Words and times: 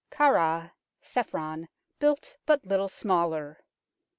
Khafra 0.09 0.71
(Chephron) 1.03 1.67
built 1.99 2.37
but 2.47 2.65
little 2.65 2.89
smaller. 2.89 3.59